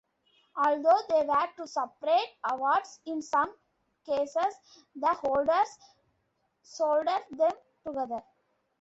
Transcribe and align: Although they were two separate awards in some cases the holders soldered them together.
Although 0.55 0.97
they 1.09 1.23
were 1.27 1.47
two 1.55 1.67
separate 1.67 2.25
awards 2.49 2.99
in 3.05 3.21
some 3.21 3.55
cases 4.03 4.55
the 4.95 5.13
holders 5.13 5.77
soldered 6.63 7.25
them 7.33 7.53
together. 7.85 8.23